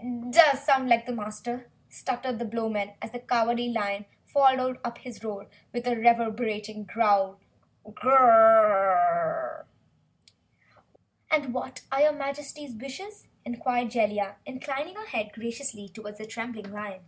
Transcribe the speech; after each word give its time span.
"It 0.00 0.30
does 0.30 0.62
sound 0.62 0.88
like 0.88 1.06
the 1.06 1.12
Master," 1.12 1.68
stuttered 1.88 2.38
the 2.38 2.44
Blowman, 2.44 2.92
as 3.02 3.10
the 3.10 3.18
Cowardly 3.18 3.70
Lion 3.70 4.04
followed 4.26 4.78
up 4.84 4.98
his 4.98 5.24
roar 5.24 5.48
with 5.72 5.88
a 5.88 5.96
reverberating 5.96 6.84
growl. 6.84 7.40
"What 7.82 8.04
are 8.04 9.66
your 12.00 12.12
Majesty's 12.12 12.76
wishes?" 12.76 13.26
inquired 13.44 13.90
Jellia, 13.90 14.36
inclining 14.46 14.94
her 14.94 15.06
head 15.08 15.32
graciously 15.32 15.88
toward 15.88 16.16
the 16.16 16.26
trembling 16.26 16.70
lion. 16.70 17.02